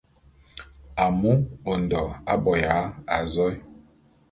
[1.05, 1.31] Amu
[1.73, 2.03] Ondo
[2.33, 2.75] aboya
[3.17, 3.53] azoé.